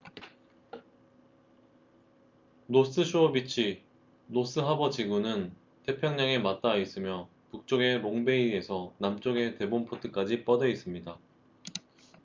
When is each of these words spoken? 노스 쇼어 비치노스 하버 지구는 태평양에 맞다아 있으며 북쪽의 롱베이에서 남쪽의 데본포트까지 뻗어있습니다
노스 2.65 3.03
쇼어 3.05 3.31
비치노스 3.33 4.57
하버 4.61 4.89
지구는 4.89 5.53
태평양에 5.85 6.39
맞다아 6.39 6.77
있으며 6.77 7.29
북쪽의 7.51 7.99
롱베이에서 7.99 8.95
남쪽의 8.97 9.59
데본포트까지 9.59 10.43
뻗어있습니다 10.43 11.19